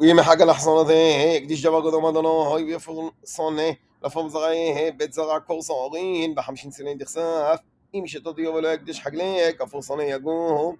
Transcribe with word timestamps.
Oui, 0.00 0.14
mais 0.14 0.22
Hagan 0.22 0.46
Arsonade, 0.48 1.40
Gdish 1.42 1.60
Javago 1.60 1.90
Madonna, 2.00 2.28
Hoy 2.28 2.62
Wifel 2.72 3.10
Sonne, 3.24 3.78
La 4.00 4.08
Femme 4.08 4.28
Zarae, 4.30 4.92
Betzara 4.96 5.40
Korsorin, 5.44 6.32
Bahamshin 6.36 6.70
Sinin 6.72 6.94
Dirsaf, 6.96 7.58
אם 7.94 8.02
שתודי 8.06 8.46
ולא 8.46 8.68
יקדיש 8.68 9.00
חגלה, 9.00 9.52
כפור 9.58 9.82
שונא 9.82 10.02
יגום, 10.02 10.74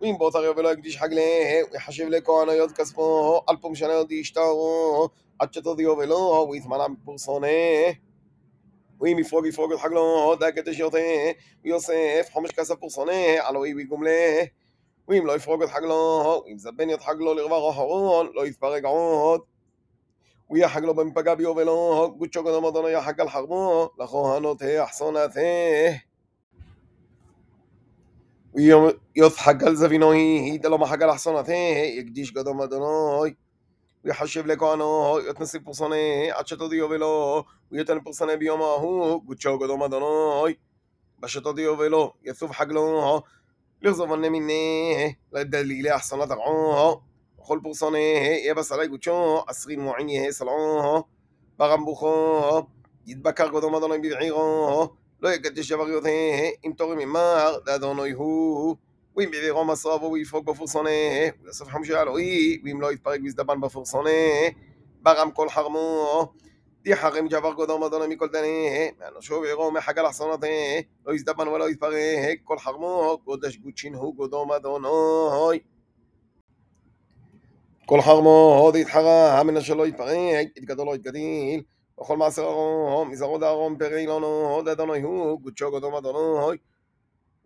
ואם 0.00 0.14
באותריו 0.18 0.56
ולא 0.56 0.72
יקדיש 0.72 0.98
חגלה, 0.98 1.60
הוא 1.62 1.76
יחשב 1.76 2.06
לכהניות 2.08 2.72
כספו, 2.72 3.40
על 3.46 3.56
פום 3.60 3.74
שניות 3.74 4.12
ישתרו, 4.12 5.08
עד 5.38 5.54
שתודיו 5.54 5.94
ולא, 5.98 6.36
הוא 6.46 6.56
יתמנע 6.56 6.88
מפור 6.88 7.18
שונא. 7.18 7.48
ואם 9.00 9.18
יפרוג 9.18 9.46
יפרוג 9.46 9.72
את 9.72 9.78
חגלו, 9.78 10.34
דקת 10.40 10.66
ישיותה, 10.68 10.98
ויוסף 11.64 12.28
חומש 12.32 12.50
כסף 12.50 12.74
פור 12.74 12.90
שונא, 12.90 13.22
הלוא 13.40 13.64
היא 13.64 13.74
בגומלה. 13.76 14.42
ואם 15.08 15.26
לא 15.26 15.32
יפרוק 15.36 15.62
את 15.62 15.68
חגלו, 15.68 16.44
אם 16.48 16.58
זבן 16.58 16.90
את 16.94 17.02
חגלו 17.02 17.34
לרווח 17.34 17.74
אחרון, 17.74 18.28
לא 18.34 18.46
יתפרק 18.46 18.84
עוד. 18.84 19.40
ויחג 20.50 20.84
לו 20.84 20.94
במפגע 20.94 21.34
ביובלו, 21.34 21.58
ולא, 21.62 22.10
גודשו 22.18 22.42
קודם 22.42 22.64
אדונו 22.64 22.88
יחג 22.88 23.20
על 23.20 23.28
חרבו, 23.30 23.90
לכהנות 23.98 24.62
אחסונת 24.62 25.30
ויצחק 28.54 29.62
על 29.62 29.74
היא, 30.12 30.60
דלא 30.60 30.78
מחג 30.78 31.02
על 31.02 31.10
אחסונת 31.10 31.48
יקדיש 31.98 32.30
קודם 32.30 32.60
אדונו. 32.60 33.24
ויחשב 34.04 34.46
לכהנו, 34.46 35.18
יות 35.26 35.40
נשיא 35.40 35.60
פרסוני, 35.64 36.30
עד 36.32 36.46
שתודיעו 36.46 36.90
ולא, 36.90 37.44
ויתן 37.72 38.00
פרסוני 38.04 38.36
ביום 38.36 38.62
ההוא, 38.62 39.24
גודשו 39.24 39.58
קודם 39.58 39.82
אדונו. 39.82 40.44
בשתודיעו 41.20 41.72
יובלו, 41.72 42.12
יצוב 42.24 42.52
חגלו, 42.52 43.22
لغزبن 43.82 44.32
منه 44.32 45.14
للدليل 45.34 45.88
أحسن 45.88 46.28
تقعوه 46.28 47.02
وخل 47.38 47.58
برصنه 47.60 47.98
يبس 47.98 48.72
علي 48.72 48.86
قدشه 48.86 49.44
أسرين 49.50 49.80
معينيه 49.80 50.30
سلعوه 50.30 51.04
بغنبوخه 51.58 52.66
يتبكر 53.06 53.48
قدوم 53.54 53.74
أدوني 53.74 53.98
ببعيره 53.98 54.94
לא 55.22 55.28
יקדש 55.28 55.72
דבר 55.72 55.88
יודה, 55.88 56.08
אם 56.64 56.72
תורם 56.76 57.00
ימר, 57.00 57.56
לאדוני 57.66 58.10
הוא. 58.10 58.76
ואם 59.16 59.30
בעבירו 59.30 59.64
מסרבו, 59.64 60.06
הוא 60.06 60.18
יפרוק 60.18 60.44
בפורסונה, 60.46 60.88
ולסוף 61.44 61.68
חמשו 61.68 61.96
אלוהי, 62.00 62.60
ואם 62.64 62.80
לא 62.80 62.92
יתפרק 62.92 63.20
בזדבן 63.20 63.60
בפורסונה, 63.60 64.10
ברם 65.02 65.30
כל 65.30 65.48
חרמו. 65.48 66.32
دحرم 66.84 67.30
שעבר 67.30 67.54
קודם 67.54 67.82
אדון 67.82 68.02
המקולדנה, 68.02 68.46
מאנשו 69.00 69.40
ועירו 69.42 69.64
ומחכה 69.64 70.02
לחסונותיה, 70.02 70.80
לא 71.06 71.14
יזדבן 71.14 71.48
ולא 71.48 71.70
יתפרק, 71.70 72.38
כל 72.44 72.58
חרמו 72.58 73.18
קודש 73.24 73.56
גודשין 73.56 73.94
הוא 73.94 74.16
קודם 74.16 74.50
אדונוי. 74.56 75.58
כל 77.86 78.00
חרמו 78.00 78.56
עוד 78.60 78.76
יתחרה, 78.76 79.42
מנשו 79.42 79.74
לא 79.74 79.86
יתפרק, 79.86 80.46
יתגדל 80.56 80.84
לא 80.84 80.94
יתגדיל, 80.94 81.62
וכל 82.00 82.16
מעשר 82.16 82.42
ארום, 82.44 83.10
מזרעו 83.10 83.38
דארום 83.38 83.78
פרי 83.78 84.06
לנו, 84.06 84.26
עוד 84.54 84.68
אדונוי 84.68 85.00
הוא, 85.00 85.40
גודשו 85.40 85.70
קודם 85.70 85.94
אדונוי. 85.94 86.56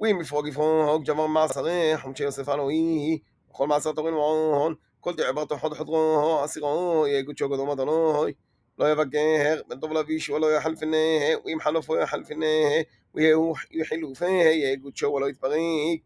ואם 0.00 0.20
יפרוג 0.20 0.48
יפרוג, 0.48 1.04
ג'מר 1.10 1.26
מעשרי, 1.26 1.96
חומצי 1.98 2.22
יוסף 2.22 2.48
אלוהי, 2.48 3.18
וכל 3.50 3.66
מעשר 3.66 3.92
תורין 3.92 4.14
ועון, 4.14 4.74
כל 5.00 5.14
דעברתו 5.16 5.56
חוד 5.58 5.74
חודרו, 5.74 6.40
אסירו, 6.44 7.04
יהיה 7.06 7.22
גודשו 7.22 7.48
קודם 7.48 7.68
אדונוי. 7.70 8.32
لا 8.78 8.92
يفقيه 8.92 9.64
من 9.70 9.78
طبلا 9.80 10.04
فيش 10.04 10.30
ولا 10.30 10.50
يحل 10.56 10.76
فيه 10.76 11.42
ويمحل 11.44 11.82
فيه 11.82 11.94
يحل 11.98 12.24
فيه 12.24 12.86
ويروح 13.14 13.66
يحل 13.72 14.14
فيه 14.14 14.26
يقول 14.50 14.92
شو 14.94 15.12
ولا 15.14 15.26
يتبغيك 15.26 16.04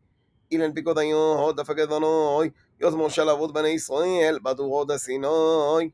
إلى 0.52 0.66
أن 0.66 0.72
بيكو 0.72 0.92
دايو 0.92 1.16
هو 1.18 1.50
دفق 1.50 3.38
بني 3.54 3.74
إسرائيل 3.74 4.40
بدو 4.40 4.66
غودة 4.68 4.96
سيناي 4.96 5.92